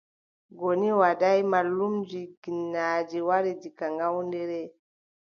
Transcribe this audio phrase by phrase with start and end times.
[0.59, 4.61] Goni Wadaay, mallumjo ginnaaji wari diga Ngawdere.